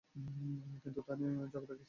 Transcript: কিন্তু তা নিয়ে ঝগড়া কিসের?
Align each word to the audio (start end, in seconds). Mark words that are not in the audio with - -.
কিন্তু 0.83 0.99
তা 1.01 1.13
নিয়ে 1.15 1.31
ঝগড়া 1.45 1.75
কিসের? 1.75 1.79